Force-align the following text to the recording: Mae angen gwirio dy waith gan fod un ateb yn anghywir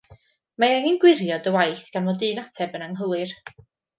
Mae 0.61 0.71
angen 0.77 0.95
gwirio 1.03 1.37
dy 1.47 1.53
waith 1.57 1.85
gan 1.97 2.09
fod 2.11 2.25
un 2.31 2.43
ateb 2.45 2.79
yn 2.79 2.87
anghywir 2.87 3.37